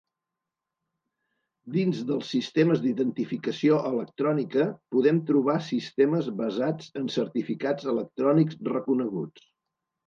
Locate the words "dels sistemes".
2.11-2.81